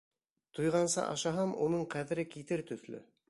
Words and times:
Туйғансы 0.59 0.99
ашаһам 1.03 1.53
уның 1.67 1.85
ҡәҙере 1.97 2.27
китер 2.37 2.67
төҫлө. 2.73 3.05